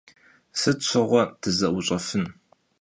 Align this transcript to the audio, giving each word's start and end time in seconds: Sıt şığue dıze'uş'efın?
Sıt 0.59 0.79
şığue 0.87 1.21
dıze'uş'efın? 1.41 2.25